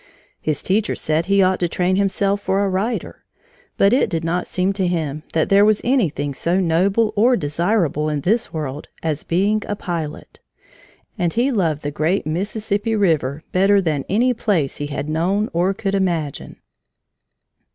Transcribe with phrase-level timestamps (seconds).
[0.41, 3.23] His teachers said he ought to train himself for a writer,
[3.77, 8.09] but it did not seem to him that there was anything so noble or desirable
[8.09, 10.39] in this world as being a pilot.
[11.19, 15.71] And he loved the great Mississippi River better than any place he had known or
[15.71, 16.55] could imagine.